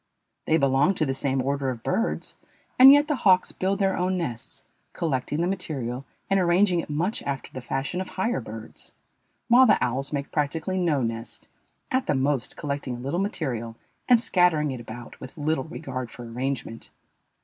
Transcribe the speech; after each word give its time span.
They 0.45 0.57
belong 0.57 0.95
to 0.95 1.05
the 1.05 1.13
same 1.13 1.43
order 1.43 1.69
of 1.69 1.83
birds, 1.83 2.35
and 2.79 2.91
yet 2.91 3.07
the 3.07 3.17
hawks 3.17 3.51
build 3.51 3.77
their 3.77 3.95
own 3.95 4.17
nests, 4.17 4.65
collecting 4.93 5.41
the 5.41 5.47
material 5.47 6.05
and 6.27 6.39
arranging 6.39 6.79
it 6.79 6.89
much 6.89 7.21
after 7.21 7.51
the 7.53 7.61
fashion 7.61 8.01
of 8.01 8.09
higher 8.17 8.41
birds, 8.41 8.93
while 9.47 9.67
the 9.67 9.77
owls 9.79 10.11
make 10.11 10.31
practically 10.31 10.79
no 10.79 11.03
nest, 11.03 11.47
at 11.91 12.07
the 12.07 12.15
most 12.15 12.57
collecting 12.57 12.95
a 12.95 12.99
little 12.99 13.19
material 13.19 13.75
and 14.09 14.19
scattering 14.19 14.71
it 14.71 14.79
about 14.81 15.19
with 15.19 15.37
little 15.37 15.65
regard 15.65 16.09
for 16.09 16.23
arrangement. 16.25 16.89